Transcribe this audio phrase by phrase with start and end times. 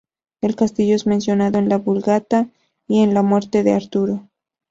[0.41, 2.49] El castillo es mencionado en la "Vulgata"
[2.87, 4.27] y en "La muerte de Arturo".